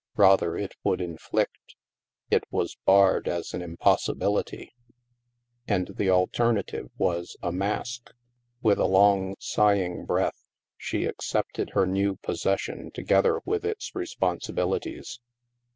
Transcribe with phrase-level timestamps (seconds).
[0.17, 1.75] Rather, it would inflict
[2.31, 4.73] It was barred as an im possibility.
[5.67, 8.09] And the alternative was a mask!
[8.63, 10.43] With a long sighing breath,
[10.75, 15.19] she accepted her new possession together with its responsibilities.